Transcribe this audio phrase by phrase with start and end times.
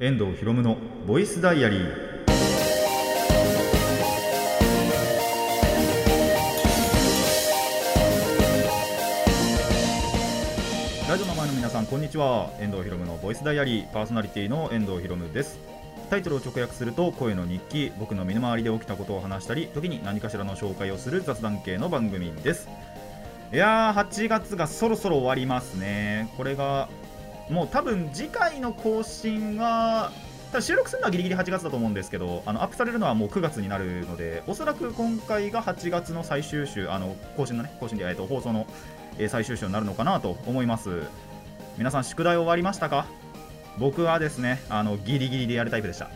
[0.00, 1.88] 遠藤博夢のボイスダイアリー。
[11.08, 12.50] ラジオの前の皆さんこんにちは。
[12.58, 13.92] 遠藤博夢のボイスダイアリー。
[13.92, 15.60] パーソナリティの遠藤博夢です。
[16.10, 17.92] タイトルを直訳すると声の日記。
[18.00, 22.68] 僕の身の回りで起きたことを話したり時に何かしらの紹介をする雑談系の番組です。
[23.52, 26.32] いやー8月がそろそろ終わりますね。
[26.36, 26.88] これが
[27.50, 30.12] もう多分次回の更新は
[30.52, 38.66] 多分収録するのはギリギリ8月だと思うんですけどあのアップされるのはもう9月になるのでおそらく今回が8月の最終週あの更新のね更新で、えっと、放送の、
[39.18, 41.02] え最終週になるのかなと思います。
[41.76, 43.06] 皆さん宿題終わりましたか？
[43.78, 46.08] 僕はですねあのギリギリでやるタイプでした。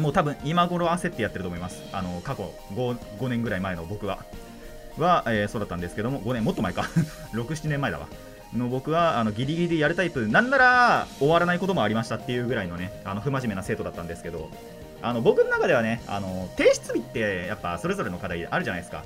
[0.00, 1.82] もう多分今頃焦ってやってると思います。
[1.92, 4.24] あの過去 5, 5年ぐらい前の僕は。
[4.98, 6.82] は、えーそうだったんですけども5年もっと前か。
[7.34, 8.06] 67年前だわ。
[8.54, 14.50] の僕はあのギリギリでやるタイプなんなら終わらないこともありましたっていうぐらいのねあの不真面目な生徒だったんですけど
[15.02, 19.04] あの僕の中ではねあの提出日ってやっぱそれぞれの課題あるじゃないですか。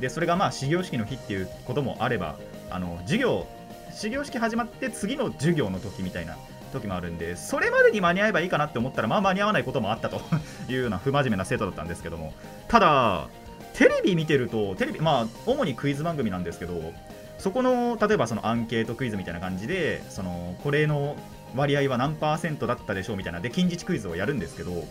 [0.00, 2.36] でそれがまあ始業式の日っていうこともあれば
[2.70, 3.46] あの授業
[3.92, 6.36] 始業式始まって次の授業の時みたいな
[6.72, 10.20] 時もあるんでそれまでに間に合えばいいかなって思ったらまあ間に合わないこともあったと
[10.70, 12.32] いうような不真面目な生徒だったんですけども
[12.68, 13.28] ただ
[13.74, 16.92] テレビ見てるとテレビまあ主にクイズ番組なんですけど
[17.40, 21.16] そこの例えばそのアンケートクイズみたいな感じでそのこれの
[21.56, 24.84] 割合は何パーセントだったでしょうみたいなで近日クイズをやるんですけど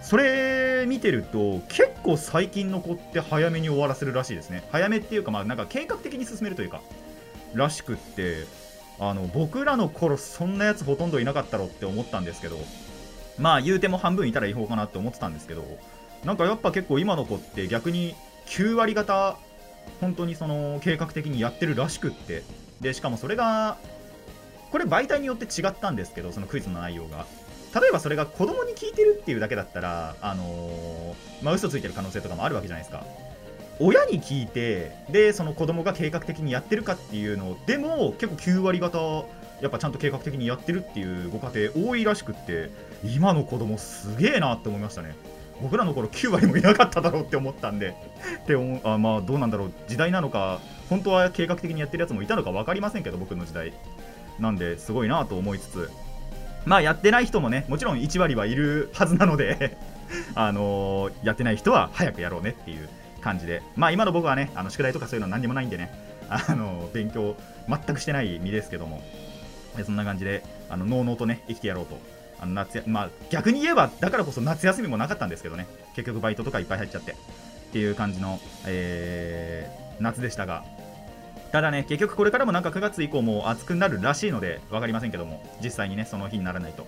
[0.00, 4.64] それ見てると結構最近の子って早めに終わらせるらしいですね。
[4.72, 6.80] 早めっていうかまあなんか計画的に進めるというか
[7.54, 8.46] らしくって
[8.98, 12.58] あの僕らの頃そんなやつほとんどいなかったろって思ったんですけど
[13.38, 15.64] まあ言うても半分いたら違法かなって思ってたんですけど
[16.24, 18.14] なんかやっぱ結構今の子って逆に
[18.46, 19.36] 9割方
[20.00, 22.42] 本当にその計画的にやってるらしくって。
[22.80, 23.78] でしかもそれが
[24.72, 27.26] これ媒体によって違ったんですけどそのクイズの内容が。
[27.74, 33.06] 例えばそれが子供に聞いてるっていうだけだったらあのーまあ嘘ついてる可能性とかもあるわけじゃないですか。
[33.80, 39.26] 親に聞いてでその子供が計画的にやってるかっていうのでも結構9割方
[39.60, 42.70] やっぱちゃんと計画的にやってるっていうご家庭多いらしくって
[43.04, 45.14] 今の子供すげえなって思いましたね。
[45.62, 47.94] 僕らの頃9割もいなかっただろうって思ったんで
[48.42, 53.72] って思うあまあどうなんだろう時代なのか本当は計画的にやってるやつもいたのか分かりませんけど僕の時代。
[54.38, 55.90] なんですごいなと思いつつ
[56.64, 59.76] まあやってない人もねもちろん1割はいるはずなので
[60.34, 62.88] あのーやってない人は早くやろうねっていう
[63.20, 63.62] 感じで。
[63.76, 65.92] まあ今の僕はねあの宿題とかそういうのは何にもないんでね
[66.28, 67.36] あの勉強
[67.68, 69.02] 全くしてない身ですけども。
[69.86, 71.98] そんな感じであののうのうとね生きてやろうと
[72.42, 75.66] あの夏やまあ逆に言えばだからこそ夏休みもなかったんですけどね。
[75.94, 77.12] 結局バイトとかいっぱい入っちゃって。
[77.12, 77.14] っ
[77.72, 80.64] ていう感じの、えー夏でしたが。
[81.52, 85.42] ただね結局これからもなんか9月以降も暑くなるらしいので分かりませんけども。
[85.62, 86.86] 実際にねその日にならないと。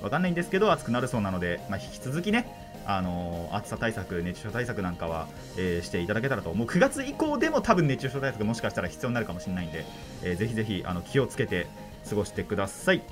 [0.00, 2.46] 分かんないんですけど暑くなるそうなので、まあ、引き続きね
[2.84, 6.66] あのー暑さ対策、熱中症対策なんかは、えーしていただけたらと、もう。
[6.68, 9.84] 9月以降でも多分熱中症対策もしかしたら必要になるかもしれないんで、
[10.22, 11.66] えーぜひぜひあの気をつけて
[12.08, 13.02] 過ごしてください。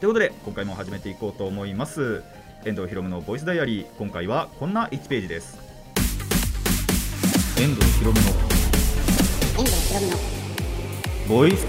[0.00, 2.22] ということで、今回も始めていこうと思います。
[2.66, 5.58] 遠藤ひろむのボイスダイアリー、今回はこんな1ページです。
[7.58, 8.26] 遠藤ひろむの
[11.26, 11.66] ボイス!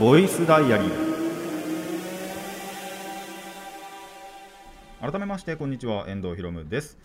[0.00, 1.07] ボイスダイアリー
[5.00, 6.06] 改めましてこんにちは。
[6.08, 6.98] 遠藤ひろむです。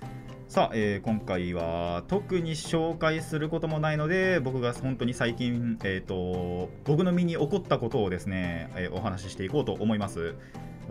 [0.48, 10.34] さあ、えー今回は特に紹介することもないので僕が本当に最近、えー、と僕の身に起こったことをですね、えーお話ししていこうと思います。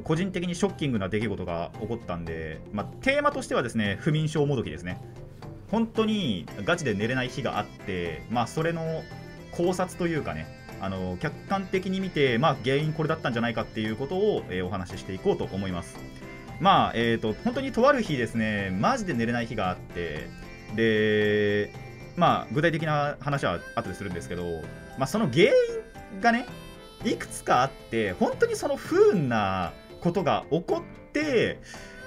[0.05, 5.01] 個人的にショッキングな出来事が起こったんで、まあ、テーマとしてはですね不眠症もどきですね。
[5.73, 9.03] 本当にガチで寝れない日があって、まあ、それの
[9.51, 10.47] 考察というかね
[10.81, 15.99] あの客観的に見て、まあ、原因これだったんじゃないかっていうことを、えーお話ししていこうと思います。
[16.63, 20.29] まあえー、と本当にとある日ですねマジで寝れない日があって
[20.77, 21.75] で
[22.17, 24.45] まあ具体的な話は後でするんですけど、
[24.97, 26.47] まあ、その原因がね
[27.05, 31.59] いくつかあって本当にその不運なことが起こって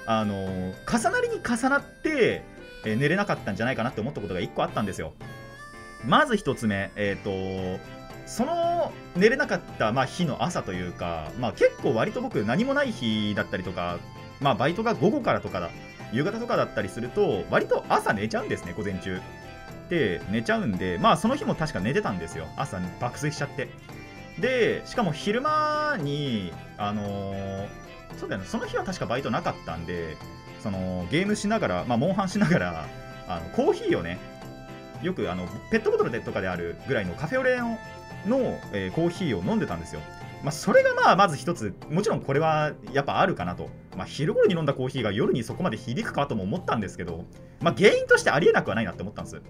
[0.06, 2.42] あの重なりに重なって、
[2.86, 5.12] えー寝れなかったんじゃないかなって思ったことが1個あったんですよ。
[6.04, 7.80] まず1つ目えっ、と
[8.26, 13.98] その寝れなかった、まあ、日の朝というか、まあ、結構割と僕何もない日だったりとか、
[14.40, 15.70] まあ、バイトが午後からとかだ
[16.12, 19.20] 夕方とかだったりすると割と朝寝ちゃうんですね午前中。
[19.88, 22.46] で寝ちゃうんでまあその日も確か寝てたんですよ。
[22.56, 23.68] 朝爆睡しちゃって。
[24.40, 27.68] でしかも昼間にあのー
[28.18, 30.16] そうだよねその日は確かバイトなかったんで
[30.60, 32.86] そのゲームしながら、まあ、モンハンしながら
[33.28, 34.18] あのコーヒーをね
[35.02, 37.78] よくあのペットボトルでとかであるぐらいのカフェオレの
[38.26, 40.00] の、えーコーヒーを飲んでたんですよ。
[40.42, 47.24] まあ、それがまあまず一つもちろんこれはやっぱあるかなと、まあ、昼頃に飲んだコーヒーが夜にそこまで響くかとも思ったんですけど、
[47.60, 49.40] まあ、原因としてありえなくはないなって思ったんです。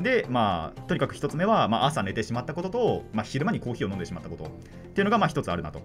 [0.00, 4.44] でまあとにかく一つ目は、まあ、朝寝てしまったことと、まあ、昼間にコーヒーを飲んでしまったこと。
[4.44, 4.48] っ
[4.92, 5.80] ていうのがまあ一つあるなと。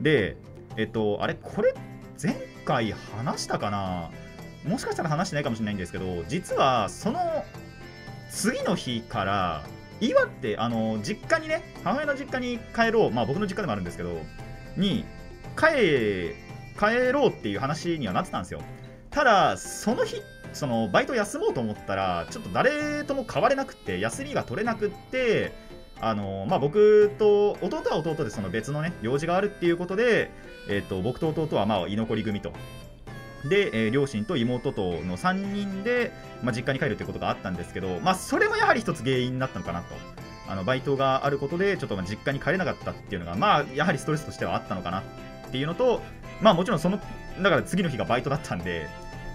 [0.00, 0.36] で
[0.76, 1.74] えっとあれこれ
[2.22, 4.10] 前回話したかな？
[4.64, 7.44] もしかしたら話してないかもしれないんですけど実はその
[8.30, 9.64] 次の日から
[10.00, 13.10] 岩ってあの実家にね母親の実家に帰ろう。
[13.10, 14.20] まあ僕の実家でもあるんですけど
[14.76, 15.04] に
[15.56, 16.34] 帰
[16.78, 18.60] 帰ろうっていう話にはなってたんですよ
[19.10, 20.16] ただその日
[20.52, 25.52] そのバイト休もうと思ったらちょっと誰とも変われなくて休みが取れなくって
[26.00, 30.30] あのまあ、僕と弟は弟でその別のね用事があるっていうことで、
[30.68, 32.52] えー、と僕と弟はまあ居残り組と
[33.48, 39.94] で、えー両親と妹との3人で、まあ、実家に帰るってことがあったんですけど、まあ、それもやはり一つ原因になったのかなと。
[40.48, 46.00] あのバイトがあることで、ちょっとまあ実家に帰れなかったっていうのが、まあ、やはりストレスとしてはあったのかなっていうのと、
[46.40, 46.98] まあ、もちろんその、
[47.42, 48.88] だから次の日がバイトだったんで、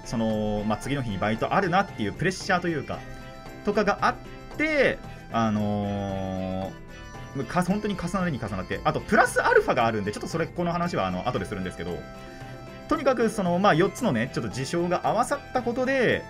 [0.05, 2.99] その、まあ、次の日にバイトあるなっていうプレッシャーというか、
[3.65, 4.15] とかがあっ
[4.57, 4.97] て、
[5.31, 6.83] あのー
[7.65, 11.97] 本当に重なりに重なって、あとプラスアルファがあるんで、ちょっとそれ、この話はあの後でするんですけど、
[12.87, 16.23] とにかくその、まあ、4つのね、ちょっと事象が合わさったことで、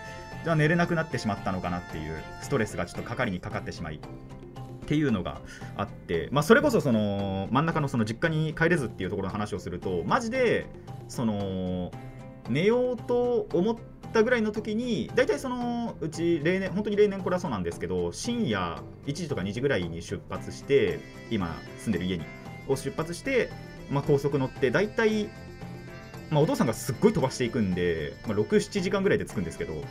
[0.45, 3.99] じゃあ寝れなくなってしまったのかなっていう、ストレスがちょっとかかりにかかってしまい。
[4.83, 5.41] っていうのが
[5.75, 10.67] あって、まあ、それこそその真ん中のその実家に帰れずっていうところの話をするとマジで
[11.07, 11.91] その
[12.49, 13.75] 寝ようと思っ
[14.13, 20.99] たぐらいの時に大体そのうち例年本当に例年これはそうなんですけど深夜1時とか2時ぐらいに出発して
[21.31, 22.25] 今住んでる家に
[22.67, 23.49] を出発して、
[23.89, 25.29] まあ、高速乗って大体
[26.31, 29.83] まあ、お父さんがすっごい飛ばしていくんで、まあ、67時間ぐらいで着くんですけど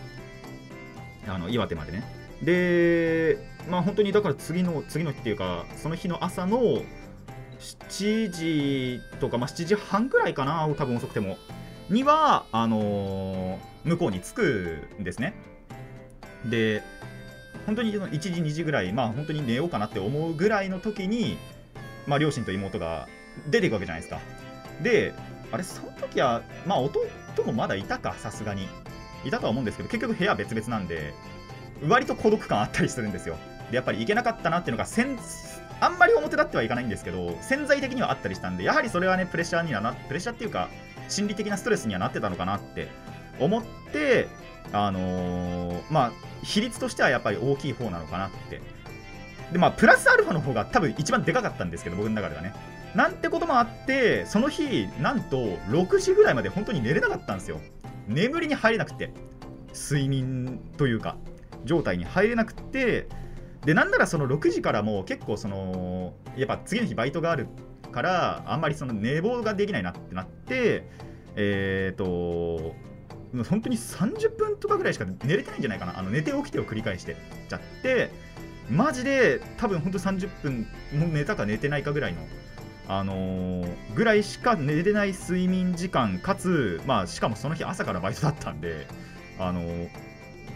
[1.29, 2.22] あの岩手までね。
[2.43, 6.83] でまあ本当にだから次の次の日っていうかその日の朝の
[7.89, 11.37] 7時とか、まあ、7時半ぐらいかな多分遅くても。
[11.91, 15.35] にはあのー向こうに着くんですね。
[16.45, 16.83] で
[17.67, 21.37] 本当に1時2時ぐらいまあ本当に寝ようかなって思うぐらいの時に
[22.07, 23.09] まあ両親と妹が
[23.51, 24.21] 出ていくわけじゃないですか。
[24.83, 25.15] で
[25.51, 27.01] あれその時はまあ弟
[27.45, 28.69] もまだいたかさすがに。
[29.25, 31.15] いたとは思うんですけど結局部屋別々なんで。
[31.87, 33.37] 割と孤独感あったりするんですよ。
[33.71, 35.19] でやっぱり行けなかったなっていうのがせん
[35.81, 40.69] あんまり表立ってはいかないんですけど潜在的にはあったりしたんでやはりそれはねプレッシャーにはなプレッシャーっていうか
[41.09, 42.89] 心理的なストレスにはなってたのかなって
[43.41, 43.63] 思っ
[43.93, 44.29] て
[44.73, 46.13] あのーまあ
[46.45, 48.61] 比率としてはやっぱり大きい方なのかなって。
[49.53, 52.55] でまあプラスアルファの方が多分一番でかかったんですけど僕の中ではね。
[52.95, 55.37] なんてこともあってその日なんと
[55.69, 57.61] 6時ぐらいまで本当に寝れなかったんですよ。
[58.09, 59.13] 眠りに入れなくて。
[59.75, 61.17] 睡眠というか。
[61.65, 63.09] 状態に入れなくて
[63.65, 67.47] でなんならその6時からもう結構そのやっぱ次の日バイトがある
[67.93, 70.89] からあんまりその寝坊ができないなってなって
[71.37, 72.75] えっ、と
[73.49, 75.99] 本当に30分とかぐらいしか寝れてないんじゃないかな。
[75.99, 77.17] あの寝て起きてを繰り返して
[77.49, 78.11] ちゃって
[78.69, 82.21] マジで多分本当30分もう寝たか寝てないかぐらいの
[82.89, 88.87] あのーぐらいしか寝れない睡眠時間かつまあしかもその日朝からバイトだったんで
[89.39, 89.89] あのー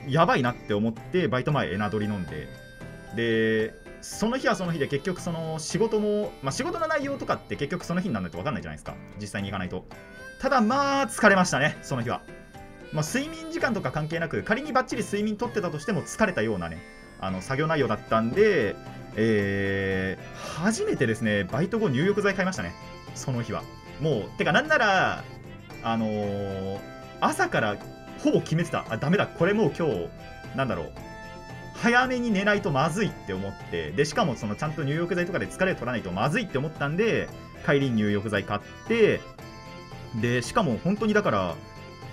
[0.09, 2.49] やばいなって思ってバイト前エナドリ飲んで。
[3.15, 8.95] でその日はその日で結局その仕事も、まあ、仕事の内容とかって結局その日にならないと分かんないじゃないですか。
[9.21, 9.85] 実際に行かないと。
[10.39, 12.21] ただまあ疲れましたねその日は、
[12.93, 16.79] まあ、睡眠時間とか関係なく仮にバッチリ睡眠とってたとしても疲れたようなね
[17.21, 18.77] あの作業内容だったんで、
[19.17, 22.73] えー初めてですねバイト後入浴剤買いましたね
[23.15, 23.63] その日は。
[24.01, 25.25] もうてかなんなら
[25.83, 26.81] あのー
[27.21, 27.77] 朝から
[28.19, 28.85] ほぼ決めてた。
[28.89, 29.27] あダメだ。
[29.27, 30.09] これもう今日
[30.57, 30.93] なんだろう。
[31.77, 37.29] 早めに寝ないとまずいって思ってでしかもそのちゃんと入浴剤とかで疲れ取らないとまずいって思ったんで
[37.67, 39.21] 帰りに入浴剤買って
[40.21, 41.55] でしかも本当にだから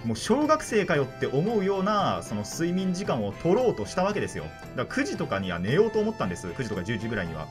[0.05, 4.43] もう小学生かよって思うようなその睡眠時間を取ろうとしたわけですよ。
[4.75, 6.45] だから9時とかには寝ようと思ったんです。
[6.47, 7.47] 9時とか10時ぐらいには。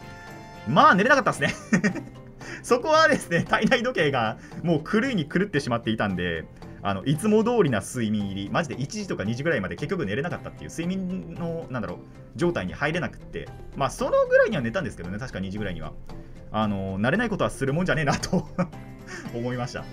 [0.68, 2.02] まあ寝れなかったですね。
[2.62, 6.44] そこはですね体内時計がもう狂いに狂ってしまっていたんで
[6.84, 8.50] あのいつも通りな睡眠入り。
[8.50, 11.98] マジで1時とか2時ぐらいまで結局寝れなかったっていう睡眠のなんだろう
[12.34, 13.48] 状態に入れなくって。
[13.76, 15.92] まあそのぐらいには寝たんですけどね確か2時ぐらいには。
[16.50, 18.46] あの慣れないことはするもんじゃねえなと
[19.34, 19.84] 思いました。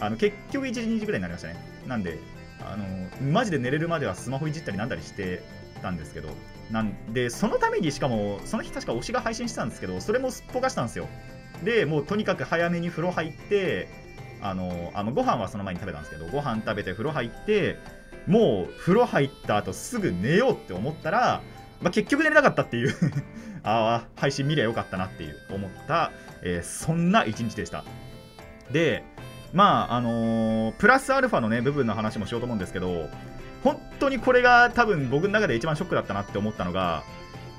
[0.00, 1.56] あの結局1時2時ぐらいになりましたね。
[1.86, 2.18] なんで
[2.60, 5.42] あのマジで寝れるまではスマホいじったりなんだりして
[5.82, 6.30] たんですけど。
[6.70, 11.08] なんでそのためにしかもその日確か推しが配信してたんですけどそれもすっぽかしたんですよ。
[11.64, 13.88] でもうとにかく早めに風呂入って
[14.42, 17.76] あのあのご飯はその前に食べたんですけどご飯食べて風呂入って
[18.26, 21.40] もう風呂入った後すぐ寝ようって思ったら
[21.80, 22.94] まあ、結局寝れなかったっていう
[23.62, 26.10] ああ配信見りゃよかったなっていう思った、
[26.42, 27.84] えーそんな一日でした。
[28.70, 29.02] で
[29.52, 33.08] まああのープラスアルファのね部分の話もしようと思うんですけど
[33.64, 37.02] 本当にこれが多分僕の中で一番ショックだったなって思ったのが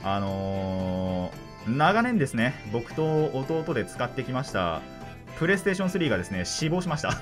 [0.04, 4.82] あのー長年ですね僕と弟で使ってきました
[5.38, 7.22] プレイステーション3がですね死亡しました。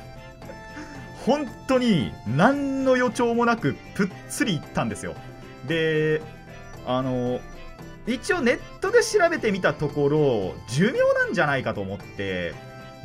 [1.25, 5.15] 本当に何の予兆もなくぷっつりいったんですよ。
[5.67, 6.21] で
[6.85, 7.39] あの
[8.05, 12.53] 一応ネットで調べてみたところ寿命なんじゃないかと思って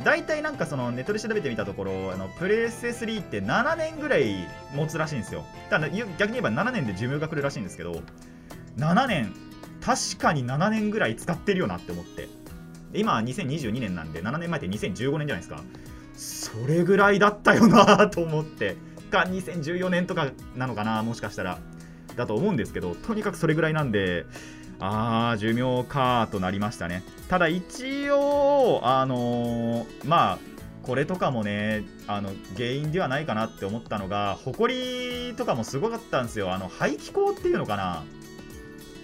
[0.05, 5.43] 大体なんかそのネットで調べてみたところあのプレイステ3って7年ぐらい持つらしいんですよ。
[5.69, 8.01] ただ逆に言えば7年で寿命が来るらしいんですけど
[8.77, 9.33] 7年。
[9.85, 12.29] 確かに7年ぐらい使ってるよなって思って。
[12.93, 15.61] 今は2022年なんで7年前って2015年じゃないですか。
[16.15, 18.77] それぐらいだったよなと思って。
[19.11, 21.59] か2014年とかなのかなもしかしたら。
[22.15, 24.25] だと思うんですけどとにかくそれぐらいなんで
[24.79, 27.03] あー寿命かとなりましたね。
[27.27, 30.39] ただ一応あのーまあ
[30.83, 36.53] これとかもねあの原因ではないかなって思ったのが埃とかもすごかったんですよ。
[36.53, 38.03] あの排気口っていうのかな？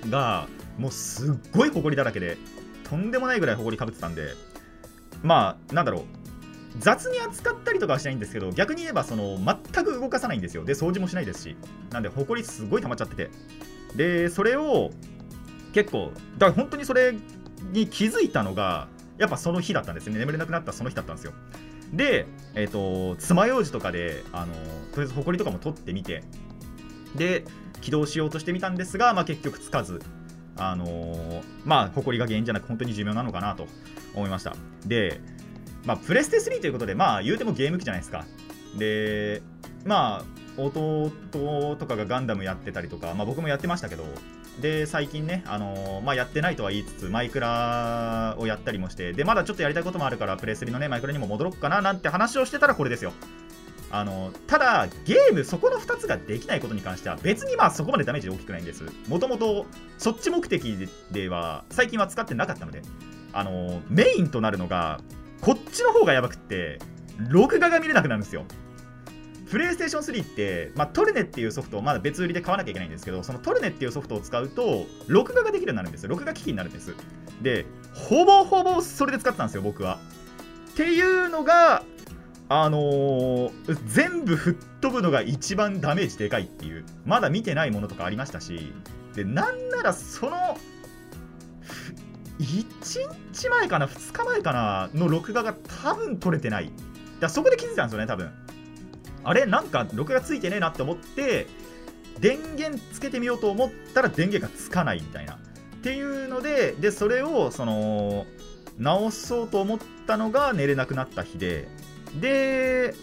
[0.10, 2.38] がもうすっごい埃だらけで。
[2.90, 4.34] とんでもないぐらい埃かぶってたんで
[5.24, 6.04] まあなんだろう。
[6.78, 10.64] 雑に扱ったりとかはしないんですけど逆に言えばその全く動かさないんですよ。
[10.64, 11.58] で掃除もしないですし。
[11.92, 13.30] なんで埃すごい溜まっちゃってて。
[13.96, 14.92] でそれを
[15.74, 17.16] 結構だから本当にそれ
[17.72, 20.20] に気づいたのがやっぱその日だったんですね。
[20.20, 21.34] 眠れなくなったその日だったんですよ。
[21.92, 24.54] でえっ、と爪楊枝とかであの
[24.94, 26.24] とりあえず埃とかも取ってみて。
[27.16, 27.44] で
[27.82, 30.02] 起動しようとしてみたんですが、まあ、結局つかず。
[30.60, 33.68] あのーまあ埃が原因じゃなく本当に寿命なのかなと
[34.16, 34.56] 思いました。
[34.86, 35.20] で
[35.86, 38.26] まあプレステ3ということでまあ言うてもゲーム機じゃないですか。
[38.78, 39.42] で
[39.86, 41.12] まあ弟
[41.78, 44.04] とかがガンダムやってたりとか、まあ、僕もやってましたけど
[44.62, 53.14] で最近ね、あのーまあ、やってないとは言いつつマイクラをやったりもしてでまだちょっとやりたいこともあるからプレス3のねマイクラにも戻ろうかななんて話をしてたらこれですよ。
[53.92, 58.84] あのただゲームそこの2つができないことに関しては別にまあそこまでダメージ大きくないんです。
[59.08, 59.66] もともと
[59.98, 62.82] そっち目的では最近は使ってなかったので。
[63.34, 65.00] あのメインとなるのが
[65.42, 66.80] こっちの方がやばくって
[67.30, 68.46] 録画が見れなくなるんですよ。
[69.50, 76.08] プレイステーション3って、まあ、トルネっていうソフトをまだ別売りで買わなきゃいけないんですけどそのトルネっていうソフトを使うと録画ができるようになるんです。
[76.08, 76.96] 録画機器になるんです。
[77.42, 80.00] でほぼほぼそれで使ってたんですよ僕は。
[80.72, 81.84] っていうのが
[82.52, 86.84] あのー全部吹っ飛ぶのが一番ダメージでかいっていう。
[87.06, 88.74] まだ見てないものとかありましたし。
[89.14, 90.58] でなんならその
[92.40, 92.66] 1
[93.34, 96.72] 日前かな2日前かなの録画が多分撮れてない。
[97.20, 98.32] だそこで気づいたんですよね多分。
[99.24, 101.46] あれなんか録画ついてねえなって思って
[102.20, 105.34] 電源つけてみようと思ったら電源がつかないみたいな。
[105.34, 105.38] っ
[105.84, 108.26] ていうのででそれをその
[108.80, 111.68] 直そうと思ったのが寝れなくなった日で。
[112.16, 112.94] で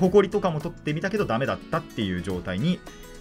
[0.00, 2.80] 埃とかも取ってみたけどダメだったっていう状態に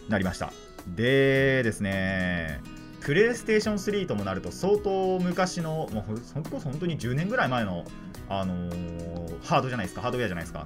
[0.09, 0.51] なりました。
[0.87, 2.61] でですね
[3.01, 7.85] プレイステーション3ともなると相当昔のもうそこそ本当に10年ぐらい前の、
[8.29, 10.65] あのーハードじゃないですかハードウェアじゃないですか。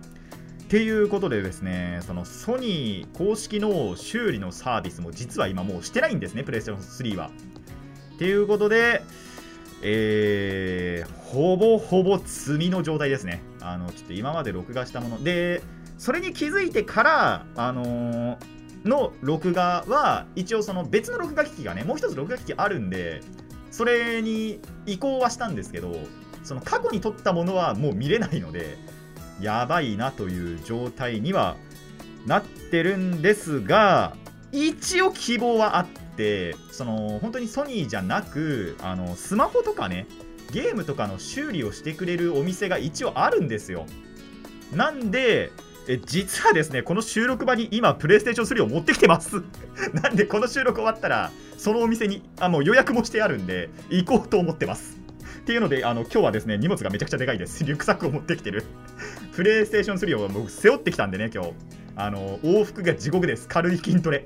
[0.63, 7.29] っていうことでですねそのソニー公式の修理のサービスも実は今もうしてないんですねプレイステーション3は。
[8.15, 9.01] っていうことで
[9.81, 13.41] えーほぼほぼ積みの状態ですね。
[13.61, 15.23] あのちょっと今まで録画したもの。
[15.23, 15.61] で、
[15.97, 23.21] それに気づいてから、あのーの録画は、一応その別の録画機器がね、もう一つ録画機器あるんで、
[23.71, 25.95] それに移行はしたんですけど、
[26.43, 28.77] その過去に撮ったものはもう見れないので、
[29.41, 31.55] やばいなという状態には
[32.25, 34.15] なってるんですが、
[34.51, 40.07] 一応希望はあって、その本当にソニーじゃなく、あのスマホとかね、
[40.51, 43.85] ゲームとかの修理をしてくれるお店が一応あるんですよ。
[44.73, 45.51] なんで、
[45.87, 49.41] え実はですね、この収録場に今、プレイステーション3を持ってきてます。
[49.93, 54.99] なんで、この収録終わったら、そのお店にあもう予約もしてあるんで、行こうと思ってます。
[55.39, 57.63] っていうので、あの今日はですね、荷物がめちゃくちゃでかいです。
[57.65, 58.63] リュックサックを持ってきてる。
[59.35, 61.53] プレイステーション3を僕、背負ってきたんでね、今日。
[61.95, 63.47] あの往復が地獄です。
[63.47, 64.23] 軽い筋トレ。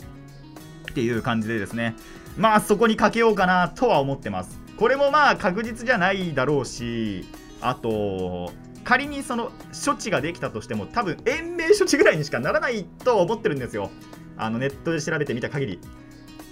[0.91, 1.95] っていう感じでですね、
[2.37, 4.62] まあそこにかけようかなとは思ってます。
[4.77, 7.25] これもまあ確実じゃないだろうし、
[7.61, 8.51] あと、
[8.83, 9.51] 仮にその
[9.85, 13.89] 処置ができたとしても、多分延命処置ぐらいにしかならないと思ってるんですよ。
[14.35, 15.79] あのネットで調べてみた限り。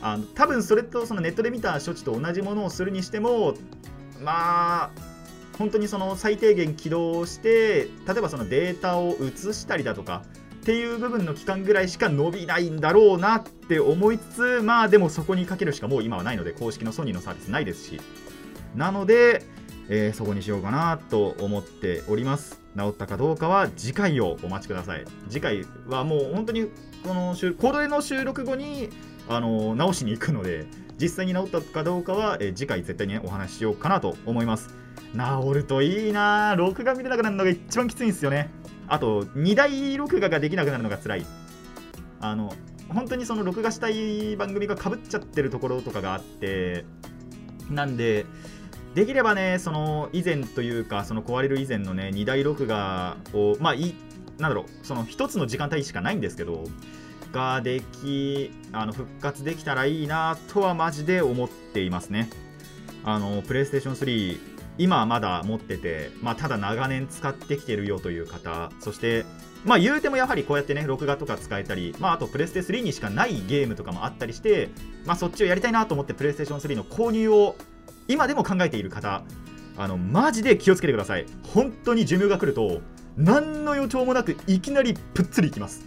[0.02, 3.54] あの多分それとそのネットで見た処置と同じものをするにしても、
[4.24, 4.90] まあ、
[5.58, 10.24] 本当にその最低限起動して、例えばそのデータを移したりだとか、
[10.62, 18.00] っていう部分の期間ぐらいしか伸びないんだろうなって思いつつまあでもそこにかけるしかもう今はないので公式のソニーのサービスないですし。
[18.76, 19.44] なので、
[19.90, 22.62] えーそこにしようかなと思っております。
[22.78, 25.06] 治ったかどうかは次回をお待ちください。
[25.30, 26.70] 次回はもう本当に
[27.04, 28.90] この収これの収録後に
[29.28, 34.70] あの直しに行くので実際に治ったかどうかは、えー次回絶対に、ね、お話ししようかなと思います。
[35.14, 36.56] 治るといいな。
[36.56, 38.52] 録画見れなくなるのが一番きついんですよね。
[38.92, 41.26] あと2台録画ができなくなるのが辛い。
[42.20, 42.54] あの
[42.90, 46.84] 本当にその録画したい番組がかぶっちゃってるところとかがあって
[47.70, 48.26] なんで
[48.94, 53.96] できればねその以前というかその壊れる以前のね2台録画をまあい
[54.40, 56.66] なんだろうその1つの時間帯しかないんですけど
[57.32, 62.30] ができあの復活できたらいいなとはマジで思っていますね。
[63.06, 64.51] あのプレイステーション3
[64.82, 69.26] 今はまだ持ってて、まあ、ただ長年使ってきてるよという方そして
[69.64, 74.70] まあ言うてもやはりこうやってね録画とか使えたり、まあ、あとプレステ3にしかないゲームとかもあったりして、
[75.06, 77.56] まあ、そっちをやりたいなと思ってプレイステーション3の購入を
[78.08, 79.24] 今でも考えている方
[79.78, 81.28] あのマジで気をつけてください。
[81.54, 82.82] 本当に寿命が来ると
[83.18, 85.86] 何の予兆もなくいきなりぷっつりいきます。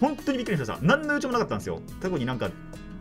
[0.00, 0.78] 本当にびっくりしました。
[0.84, 1.80] 何の予兆もなかったんですよ。
[2.00, 2.50] 特になんか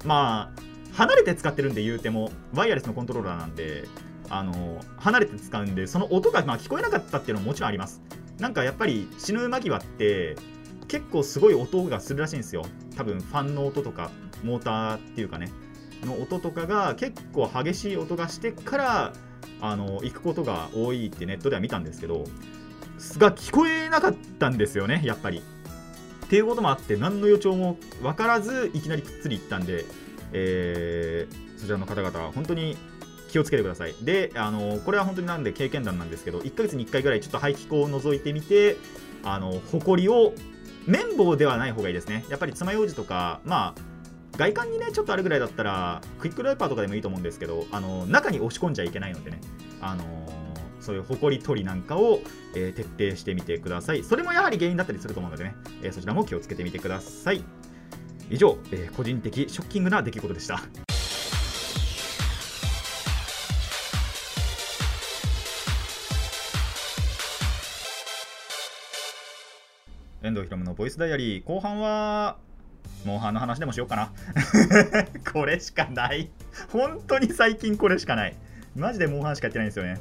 [0.06, 0.62] まあ
[0.94, 3.86] 離れて使ってるんで言うてもワイヤレスのコントローラーなんで
[4.30, 8.02] あの離れて使うんでその音がまあ聞こえなかったっていうのももちろんあります。
[8.40, 10.36] なんかやっぱり死ぬ間際って
[10.88, 12.64] 結構すごい音がするらしいんですよ。
[12.96, 14.12] 多分ファンの音とか
[14.44, 15.52] モーターっていうかね。
[16.06, 19.14] の音とかが結構激しい音がしてから
[19.62, 22.26] あの行くことが多いってネットでは見たんですけど
[23.18, 25.42] が聞こえなかったんですよねやっぱり。
[26.26, 29.86] っていうこともあって何の予兆も分からずいきなりぷっつりいったんで、
[30.32, 32.76] えーそちらの方々は本当に
[33.34, 33.96] 気をつけてください。
[34.00, 38.78] であのこれは本当になんで経験談なんですけど1ヶ月に1回ぐらいちょっと排気口を覗いてみて
[39.24, 40.34] あのホコリを
[40.86, 42.26] 綿棒ではない方がいいですね。
[42.30, 49.42] やっぱり爪楊枝とかまあ外観にねちょっとあるぐらいだったらクイックルワイパーとかでもいいと思うんですけどあの中に押し込んじゃいけないのでね。
[49.82, 50.04] あの
[50.80, 52.20] そういうホコリ取りなんかを、
[52.56, 54.04] えー徹底してみてください。
[54.04, 57.42] それもやはり原因だったりすると思うのでね、えーそちらも気をつけてみてください。
[58.30, 60.62] 以上、え個人的ショッキングな出来事でした。
[70.24, 71.44] 遠藤ひろむのボイスダイアリー。
[71.44, 72.38] 後半は
[73.04, 74.14] モンハンの話でもしようかな。
[75.34, 76.32] これしかない。
[76.70, 78.36] 本当に最近これしかない。
[78.74, 80.00] マジでモンハンしかやってないんですよね。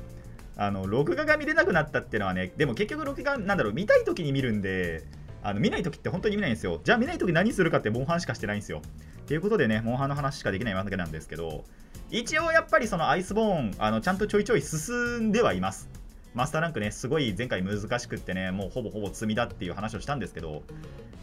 [0.56, 3.72] あの録画が見れなくなったっていうのはねでも結局録画なんだろう。
[3.72, 5.02] 見たい時に見るんで
[5.42, 6.80] あの見ない時って本当に見ないんですよ。
[6.84, 8.80] じゃあ見ない時何するかってモンハンしかしてないんですよ。
[9.22, 11.64] っていうことでねモンハンの話しかできないわけなんですけど
[12.12, 15.88] 一応やっぱりそのアイスボーンあのちゃんとちょいちょい進んではいます。
[16.34, 20.62] マスターランクねすごい前回難しくってねもうほぼほぼ積みだっていう話をしたんですけど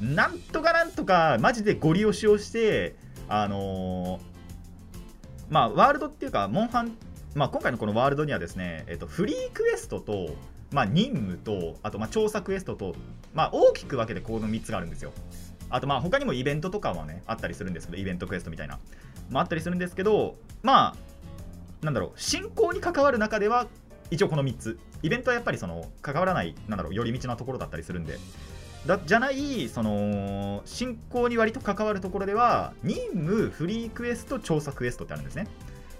[0.01, 2.95] なんとかなんとかマジでゴリ押しをして
[3.27, 4.29] あのー
[5.49, 6.95] まあワールドっていうかモンハン
[7.35, 10.35] まあ、今回のこのワールドにはですね、えっと、フリークエストと、
[10.71, 12.95] まあ、任務とあとまあ調査クエストと、
[13.33, 15.11] まあ、大きく分けてこの3つがあるんですよ。
[15.69, 18.79] あとまあ他にもイベントとかはねあったりするんですけどイベントクエストみたいな、
[19.29, 20.95] まあ、あったりするんですけどま
[21.81, 23.67] あなんだろう進行に関わる中では
[24.09, 24.79] 一応この3つ。
[25.01, 28.17] イベントはやっぱりその関わらないなんだろう寄り道なところだったりするんで。
[28.85, 35.47] だじゃないその進行に割と関わるところでは任務フリークエスト調査クエストってあるんですね。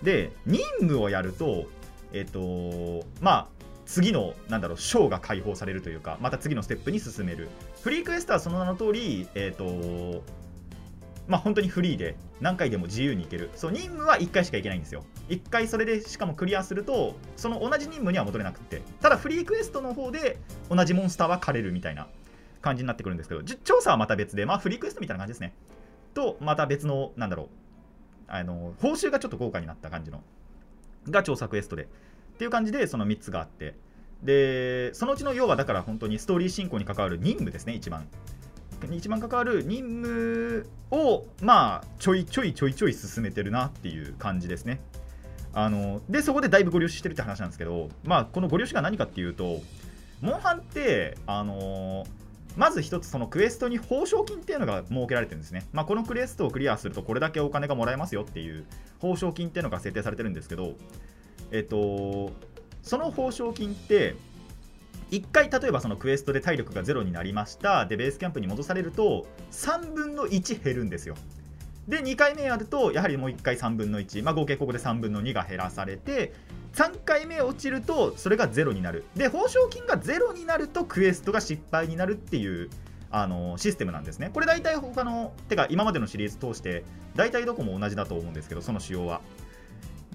[0.02, 1.66] で任務をやると
[2.14, 3.48] えっ、とまあ
[3.86, 7.50] 次のなんだろう章が解放されるというかまた次のステップに進める。
[7.82, 10.24] フリークエストはその名の通りえっ、と
[11.28, 13.50] まあ本当にフリーで何回でも自由に行ける。
[13.56, 15.04] そう任務は1回しか行けないんですよ。
[15.30, 20.38] 1回それでしかもクリアするとその同じ任務には戻れなくてただフリークエストの方で
[20.70, 22.08] 同じモンスターは狩れるみたいな
[22.62, 25.54] 感じになってくるんですけど調査はまた別でまあフリークエストみたいな感じですね。
[26.14, 27.48] とまた別のなんだろう
[28.28, 30.22] あの報酬がちょっと豪華になった感じの
[31.10, 31.88] が調査クエストでっ
[32.38, 33.76] ていう感じでその3つがあって
[34.24, 38.08] でそのうちの要はだから本当にストーリー進行に関わる任務ですね一番。
[38.92, 44.80] 一番関わる任務をまあちょいちょいちょいちょい進めてるなっていう感じですね。
[45.54, 49.62] あのでそこでだいぶご了承してるって話なんですけどまあこのご了承が何かっていうと
[50.22, 52.06] モンハンってあの
[52.58, 55.66] まず一つそのクエストに報奨金っていうのが設けられてるんですね。
[55.72, 58.66] まあ、このクエストをクリアするとこれだけお金がもらえますよっていう
[59.00, 60.74] 報奨金っていうのが設定されてるんですけど、
[61.52, 62.32] えっと、
[62.82, 64.16] その報奨金って
[65.12, 71.16] 1回例えばそのクエストで体力がゼロになりましたでベースキャンプに戻されると3分の1減るんですよ。
[71.90, 76.34] で2回目やるとやはりもう1回3分の1、まあ、合計ここで3分の2が減らされて
[76.74, 82.70] 3回目落ちるとそれがゼロになるで報奨金がゼロになるとクエストが失敗になるっていう
[83.12, 84.30] あのシステムなんですね。
[84.32, 86.84] これ大体他の、てか今までのシリーズ通して
[87.16, 89.22] 大体どこも同じだと思うんですけど、その仕様は。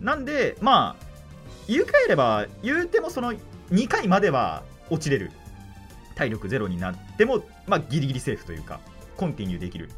[0.01, 1.07] なんで、まあ、
[1.67, 3.33] 言うかえれば、言うてもその
[3.73, 5.33] 2回までは落ちれる。
[6.15, 8.79] 体力ゼロになっても、まあ、ギリギリセーフというか、
[9.17, 9.91] コンティニューできる。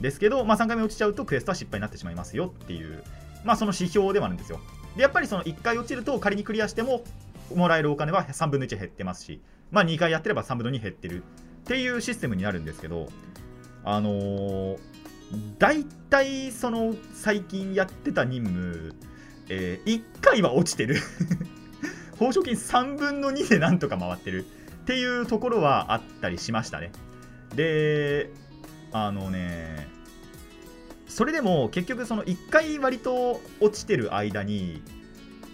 [0.00, 3.02] ですけど、まあ、3回目落ちちゃうとクエストは失敗になってしまいますよっていう、
[3.44, 4.60] まあ、その指標ではあるんですよ。
[4.96, 7.02] で、やっぱりその1回落ちると仮にクリアしても、
[7.54, 13.08] もらえるお金は3分の1減ってますし、まあ、2回やってれば3分の2減ってるっていうシステムになるんですけど、
[13.84, 14.78] あのー、
[15.58, 18.94] 大体その最近やってた任務、
[19.48, 20.96] えー、1回は落ちてる
[22.18, 26.92] 報奨金3分の2でなんとか回ってるっていうところはあったりしましたね。
[27.54, 28.30] で、
[28.94, 29.88] あのね、
[31.08, 34.82] それでも結局その1回割と落ちてる間に、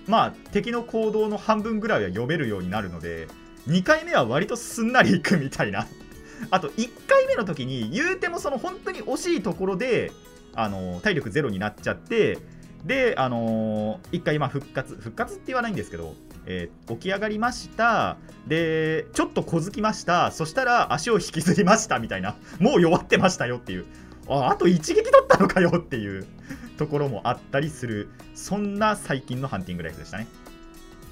[0.06, 3.28] まあ敵の行動の半分ぐらいは読めるようになるので、
[3.66, 5.86] 2回目は割とすんなりいくみたいな。
[6.50, 10.12] あと1回目の時に言うてもその本当に惜しいところで、
[10.54, 12.36] あの体力ゼロになっちゃって、
[12.84, 16.14] で、あの、1回ま復活、復活って言わないんですけど、
[16.46, 23.86] えー、起き上がりました、で、ちょっと小づきました、そしたら足を引きずりましたみたいな、 もう弱ってましたよっていう、
[24.28, 26.26] ああと一撃取ったのかよっていう。
[26.80, 30.26] ところもあったりする、そんな最近のハンティングライフでしたね。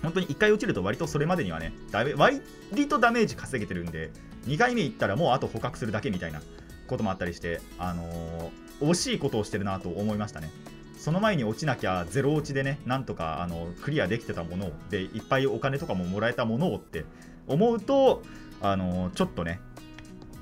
[0.03, 1.75] 本当に1回落ちると割とそれまでにはね、
[2.17, 2.41] 割
[2.88, 4.11] とダメージ稼げてるんで、
[4.47, 6.41] 2回目行ったらもうあと捕獲するだけみたいな
[6.87, 10.51] こともあったりして、あのー、惜しいことをしてるなと思いましたね。
[10.98, 17.04] その前に落ちなきゃゼロ落ちでね、なんとかあのクリアできてたもので、いっぱいお金とかももらえたものをって
[17.46, 18.22] 思うと、
[18.61, 19.61] あの、ちょっとね、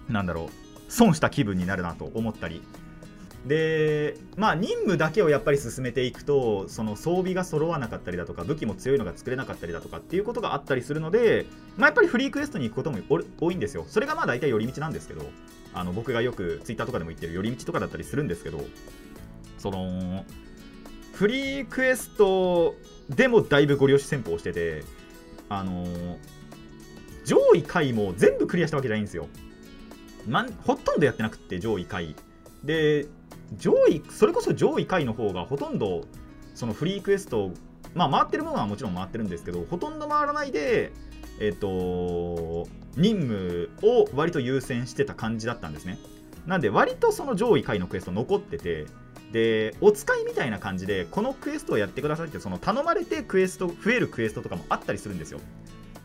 [0.08, 2.62] なんだろう、損した気分になるなと思ったり。
[3.46, 12.98] でまあ任務だけをやっぱり進めていくとその装備が揃わなかったりだとか武器も強いのが作れなかったりだとかっていうことがあったりするので、まあ、やっぱりフリークエストに行くことも
[13.40, 13.84] 多いんですよ。
[13.86, 15.24] それがまあ大体寄り道なんですけど
[15.74, 18.64] あの僕がよく Twitter とかでも言ってる寄り道とかだったりするんですけど
[19.58, 20.24] その
[21.16, 22.74] フリークエスト
[23.08, 24.84] でもだいぶご利用し戦法をしてて
[25.48, 25.86] あの
[27.24, 29.26] 上位回も全部クリアしたわけじゃないんですよ、
[30.28, 32.14] ま、ほとんどやってなくって上位回。
[32.64, 33.06] で
[33.56, 36.04] 上位それこそ上位回の方がほとんど
[36.54, 37.50] そのフリークエスト
[37.94, 40.92] まあ回ってるものはもちろん回ってるんですけどほとんど回らないで
[41.40, 45.98] えっ、と任務を割と優先してた感じだったんですね。
[46.46, 48.84] なんで割とその上位回のクエスト残ってて
[49.32, 55.40] でお使いみたいな感じでこのクエストをやってくださいってその頼まれてクエスト増えるクエストとかもあったりするんですよ。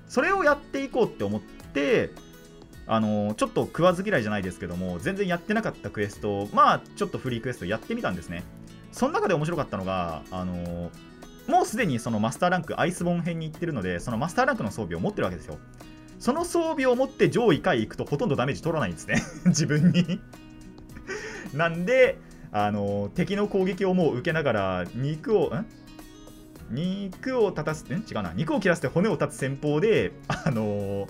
[0.07, 2.09] それをやっていこうって思って
[2.87, 8.43] あのちょっと食わず嫌いじゃないですけども全然やってなかったクエストまあちょっとフリークエストやってみたんですね。
[8.91, 10.91] その中で面白かったのがあの
[11.47, 15.57] もうすでにそのマスターランクアイスボン編に行ってるのでそのマスターランクの装備を持ってるわけですよ。
[16.19, 19.23] その装備を持って上位回行くとほとんどダメージ取らないんですね。
[19.47, 20.19] 自分に。
[21.53, 22.19] なんで
[22.51, 25.65] あの敵の攻撃をもう受けながら肉をん？
[26.69, 28.03] 肉を立たすん？
[28.09, 28.33] 違うな。
[28.33, 31.07] 肉を切らせて骨を立つ戦法であの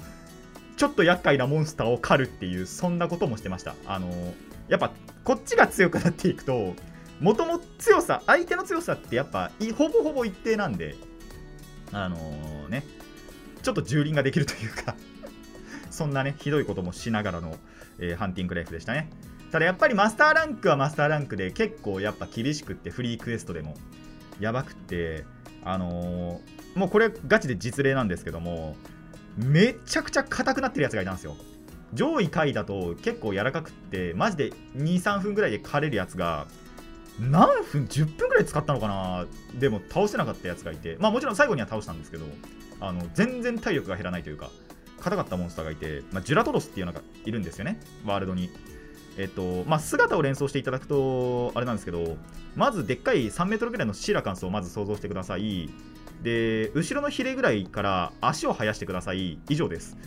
[0.78, 3.76] ちょっと厄介なモンスターを狩るっていうそんなこともしてました。
[3.86, 4.10] あの
[4.68, 4.92] やっぱ
[5.24, 6.74] こっちが強くなっていくと
[7.20, 10.96] もとも強さ相手の強さってやっぱほぼほぼ一定なんで
[11.92, 12.84] あのー、ね
[13.62, 14.96] ちょっと蹂躙ができるというか
[15.92, 17.56] そんなねひどいこともしながらの、
[18.00, 19.10] えー、ハンティングライフでしたね。
[19.52, 23.76] ただやっぱりマスターランクはマスターランクで結構やっぱ厳しくってフリークエストでも。
[24.42, 25.24] やばくって
[25.64, 28.76] あのー、もうこれガチで実例なんですけども
[29.38, 31.38] めちゃくちゃ硬くなってるやつがいたんですよ。
[31.94, 36.48] 上位回だと結構柔らかくってマジで23分ぐらいで狩れるやつが
[37.20, 39.26] 何分10分ぐらい使ったのかな。
[39.60, 42.26] でも倒せなかったやつがいてまあもちろん最後には倒したんですけど
[42.80, 44.50] あの全然体力が減らないというか
[45.00, 48.50] 硬かったモンスターがいて、まあ、ジュラトドスっていうのがいるんですよねワールドに。
[49.18, 52.18] えっとまあ、姿を連想していただくとあれなんですけど
[52.56, 55.70] まずでっかい3メートルぐらいのシーラカンスをまず想像してください。
[56.22, 59.40] で後ろのヒレぐらいから足を生やしてください。
[59.50, 59.98] 以上です。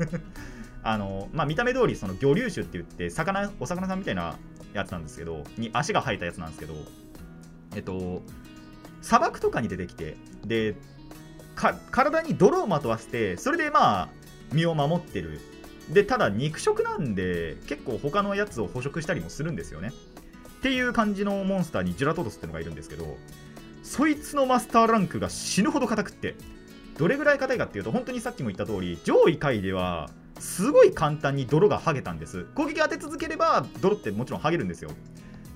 [0.82, 4.36] あの、まあ、見た目通りその魚竜種って言って魚お魚さんみたいな
[4.72, 6.74] やつなんですけどに足が生えたやつなんですけど
[7.74, 8.22] えっと
[9.02, 10.16] 砂漠とかに出てきて
[10.46, 10.76] で
[11.54, 14.08] 体に泥をまとわせてそれでまあ
[14.52, 15.40] 身を守ってる
[15.92, 19.92] でただ肉食なんで結構他のやつを捕食したりもするんですよね。
[20.58, 23.16] っていう感じのモンスターにジュラトドスってのがいるんですけど
[23.82, 26.34] そいつのマスターランクが死ぬほど硬くって
[26.98, 32.44] どれぐらい硬いかっていうと本当にさっきも言った通り上位回ではすごい簡単に泥が剥げたんです。
[32.54, 34.90] 攻撃当て続ければ泥ってもちろん剥げるんですよ。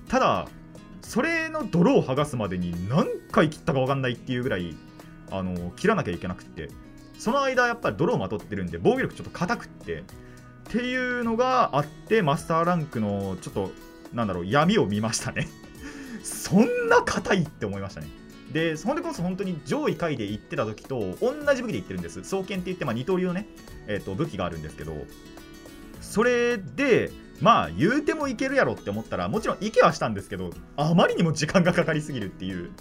[0.09, 0.47] ただ
[1.01, 4.75] それの泥を剥がすまでに何回切ったか分かんないっていうぐらい
[5.29, 6.69] あの切らなきゃいけなくって。
[7.17, 10.03] その間やっぱり泥をまとってるんで防御力ちょっと硬くって
[10.69, 13.71] っていうのがあってマスターランクのちょっと
[14.13, 15.47] なんだろう闇を見ましたね。
[16.23, 18.07] そんな硬いって思いましたね。
[18.51, 22.23] でそれこそ本当に上位回で行ってた時と同じ武器で行ってるんです。
[22.23, 23.47] 双剣って言って、まあ、二刀流のね、
[23.87, 24.95] えー、と武器があるんですけど
[26.01, 32.71] それでまあ言うてもいけるやろって思ったらもちろんいけはしたんですけどあまりにも時間がかかりすぎるっていう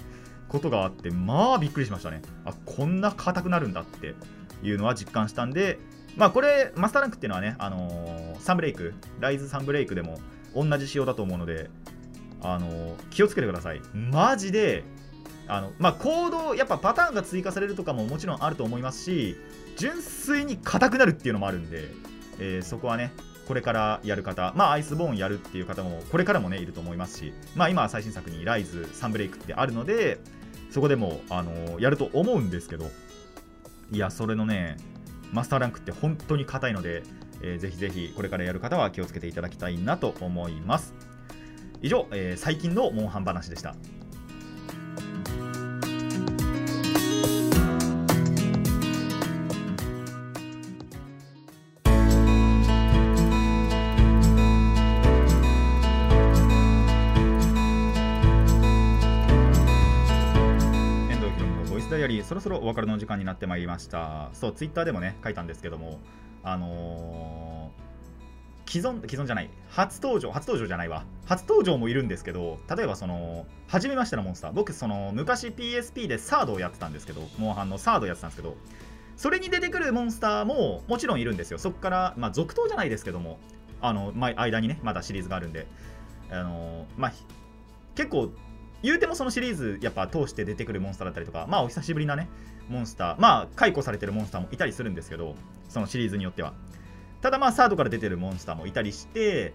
[0.48, 2.22] ことがあってまあびっくりしましたね。
[2.44, 4.14] あこんな硬くなるんだって
[4.62, 5.78] いうのは実感したんで
[6.16, 10.18] まあこれマスターランクっていうのはねあのー、サンブレイクライズサンブレイクでも
[10.54, 11.70] 同じ仕様だと思うので
[12.42, 13.80] あのー気をつけてください。
[13.92, 14.84] マジで
[15.46, 19.36] あのまあ行動やっぱパターンが追加されるとかももちろんあると思いますし
[19.76, 21.88] 純粋に硬くなるっていうのもあるんで、
[22.38, 23.12] えーそこはね
[23.46, 30.18] これからやる方、まあ、アイスボーンやるっていう方もこれからもねいると思いますし、まあ、今最新作にライズ、サンブレイクってあるので
[30.70, 32.90] そこでも、あのーやると思うんですけど
[33.92, 34.78] いやそれのね
[35.34, 37.02] マスターランクって本当に硬いので、
[37.42, 40.94] えーぜひぜひこれからやる方は気をつけていただきたいなと思います。
[41.82, 43.74] 以上、えー最近のモンハン話でした。
[62.06, 64.30] ろむのボイスダイアリーそろそろお別れの時間になってまいりました。
[64.32, 66.00] そうツイッターでもね書いたんですけども
[66.42, 67.84] あのー
[68.66, 71.04] 既存既存じゃない初登場初登場じゃないわ。
[71.26, 74.52] 初登場もいるんですけど例えばその初めましてのモンスター。
[74.52, 78.56] 僕その昔 PSP でサードをやってたんですけどモンハンのサードをやってたんですけど
[79.16, 81.58] それに出てくるモンスターももちろんいるんですよ。
[81.58, 83.38] そこからまあ続投じゃないですけども
[83.80, 85.66] あの間にねまだシリーズがあるんで
[86.30, 87.12] あのまあ
[87.94, 88.30] 結構
[88.84, 92.28] 言うてもそのシリーズやっぱ通して出てくるモンスターだったりとかまあお久しぶりなね
[92.68, 95.34] モンスターまあ解雇されてるモンスターもいたりするんですけど
[95.68, 96.52] そのシリーズによっては。
[97.22, 99.54] ただまあサードから出てるモンスターもいたりして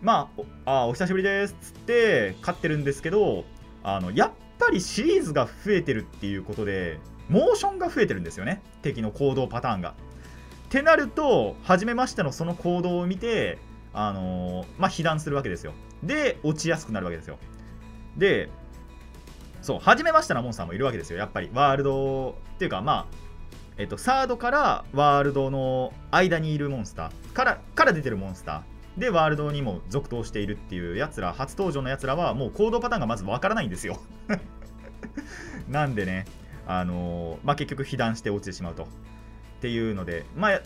[0.00, 3.44] まあおあお久しぶりですっつって勝ってるんですけど
[3.82, 8.62] あのやっぱりシリーズが増えてるっていうことでモーションが増えてるんですよね。
[8.80, 9.90] 敵の行動パターンが。
[9.90, 13.58] ってなると初めましてのその行動を見て
[13.92, 15.74] あのーまあ被弾するわけですよ。
[16.02, 17.38] で落ちやすくなるわけですよ。
[18.16, 18.48] で
[19.62, 21.50] そう初めましてのモンスターもいるわけですよやっぱり。
[21.52, 23.26] ワールドっていうかまあ
[23.78, 27.32] えっと、サードからワールドの間にいるモンスター。
[27.32, 29.00] からから出てるモンスター。
[29.00, 34.00] でワールドにも続投しているっていうやつら初登場のやつらはもう行動パターンがまずわからないんですよ。
[35.68, 36.24] なんでね
[36.66, 38.84] あのーまあ結局被弾して落ちてしまうと。
[38.84, 38.86] っ
[39.60, 40.60] ていうのでまあ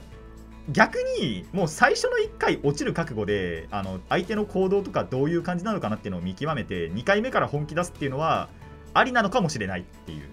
[0.68, 8.48] 逆にもう最初の1回落ちる覚悟であの相手の行動とかどういう感じなのかなっていうのを見極めて2回目から本気出すっていうのは
[8.94, 10.28] ありなのかもしれないっていう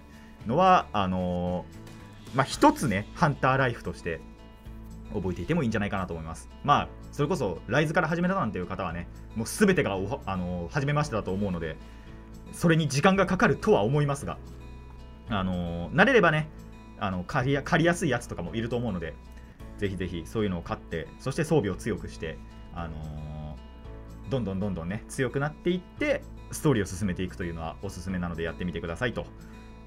[0.45, 1.65] のはあの
[2.35, 4.19] まあ一つねハンターライフとして
[5.13, 6.49] 覚えていてもいいんじゃないかなと思います。
[6.63, 9.97] まあそれこそライズから始めたなんていう方はねもう全てがあ
[10.37, 11.77] のー初めましてだと思うので
[12.51, 14.37] それに時間がかかるとは思いますが
[15.29, 16.49] あの慣れればね
[16.99, 19.13] あの借りやすいやつとかもいると思うので
[19.77, 22.37] ぜひぜひそういうのを買ってそして装備を強くして
[22.73, 23.27] あのー
[24.29, 29.25] どんどんどんどんね強くなっていってストーリーを進めていくというのはおすすめなのでやってみてくださいと。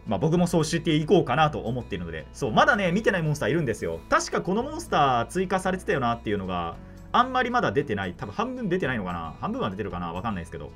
[0.06, 4.00] まあ、僕もそうしていこうかなと思っているのでそうまだね見てないモンスターいるんですよ。
[4.08, 6.76] 確かこのモンスター追加されてたよなっていうのが
[7.12, 9.34] あんまりまだ出てない多分半分出てないのかな。
[9.40, 10.72] 半分は出てるかなわかんないですけど。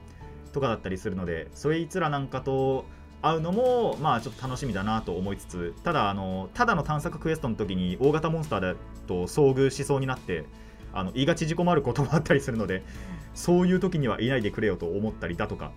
[0.52, 2.84] とかだったりするのでそいつらなんかと
[3.22, 10.44] 会うのもまあちょっと楽しみだなと思いつつただあのただの探索クエストの時に大型モンスターだと遭遇しそうになって
[10.92, 12.82] あの胃が縮こまることもあったりするので
[13.34, 15.72] そういう時にはいないでくれよと思ったりだとか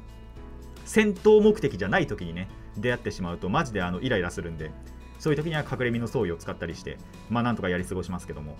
[0.85, 4.71] 戦闘目的じゃない時にね出会ってしまうとマジであのイライラするんで
[5.19, 6.97] そういう時には隠れ身の装備を使ったりして
[7.29, 8.55] まあなんとかやり過ごしますけども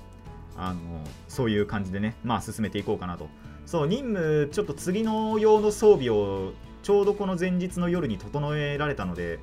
[0.55, 0.79] あの
[1.27, 3.29] そういう感じでねまあ進めていこうかなと。
[3.67, 6.53] そう任務ちょっと次の用の装備を
[6.83, 9.39] ちょうどこの前日の夜に整えられたので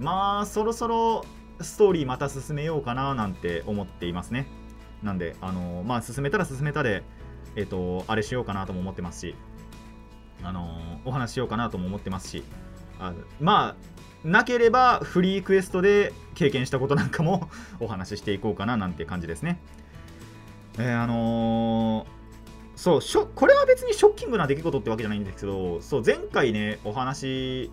[0.00, 1.24] まあそろそろ
[1.60, 4.46] ストーリーまた進めようかななんて思っていますね
[5.02, 7.02] なんであのまあ進めたら進めたで
[7.54, 9.34] えっ、とあれしようかなとも思ってますし
[10.42, 12.42] あのお話しようかなとも思ってますし
[12.98, 13.76] あま
[14.24, 19.60] あなければフリークエストで経験したことなんかも お話ししていこうかななんて感じですね。
[20.78, 22.06] えーあの
[22.74, 27.70] そうショこれは別にショッキングな出来事ってわけじゃないんですけどそう前回ねお話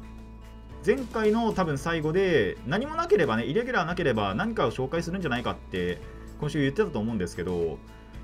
[0.86, 6.00] 前回の多分最後で何もなければねイレギュラーなければ何かを紹介するんじゃないかって
[6.40, 7.78] 今週言ってたと思うんですけど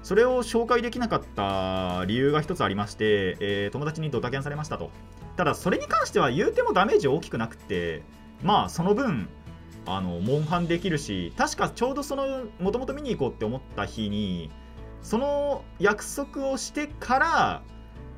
[0.04, 4.92] それを紹介できなかった理由が一つありまして、えー友達にドタキャンされましたと。
[5.36, 8.04] ただそれに関しては言うてもダメージ大きくなくて
[8.44, 9.28] まあその分
[9.86, 14.50] あのモンハンできるし確かちょうどそのもともと見に行こうって思った日に
[15.02, 17.64] その約束をしてから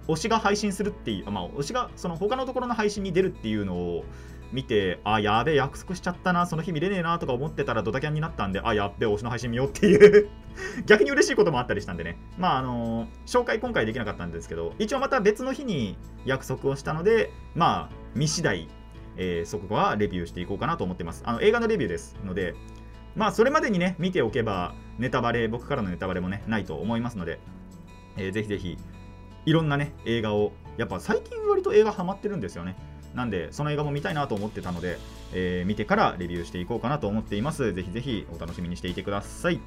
[0.07, 4.03] 推しが配信するっていう、まあ、推しがその他のところの配信に出るっていうのを
[4.51, 10.29] 見て、あ、やべえ、約束しちゃったな、その日見れねえなとか思ってたらドタキャンになったんで、あ、やっべえ、推しの配信見ようっていう
[10.87, 18.67] 逆に嬉しいこともあったりしたんでね、まあ、あの紹介今回できなかったんですけど、一応また別の日に約束をしたので、まあ、見次第、
[19.17, 21.23] えーそこはレビューしていこうかなと思ってます。
[21.25, 22.55] あの映画のレビューですので、
[23.15, 27.39] まあ、それまでにね、見ておけば、ネタバレ、僕からのネタバレもね、ないと思いますので、
[28.15, 28.77] えーぜひぜひ、
[29.47, 32.75] いろんなね、映画を、やっぱ最近割と映画ハマってるんですよね。
[33.15, 34.99] なんで、その映画も見たいなと思ってたので、
[35.31, 37.73] えー見てからレビューしていこうかなと思っています。
[37.73, 39.61] ぜひぜひお楽しみにしていてください。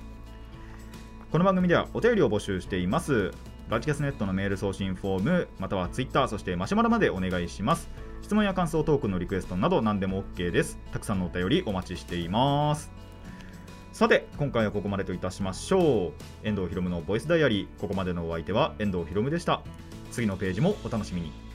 [1.33, 3.31] この番組ではお便りを募集しています。
[3.71, 7.89] ラジキャスネットのメール送信フォーム、またはツイッター、そしてマシュマロまでお願いします。
[8.21, 10.79] 質問や感想、トークのリクエストなど何でも OK です。
[10.93, 12.93] たくさんのお便りお待ちしています。
[14.01, 16.13] さて、今回はここまでといたしましょう。
[16.43, 19.61] 遠藤ひろむのボイスダイアリー、ここまでのお相手は遠藤ひろむでした。
[20.11, 21.50] 次のページもお楽しみに。